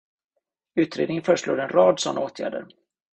[0.75, 2.65] Utredningen föreslår en rad sådana åtgärder.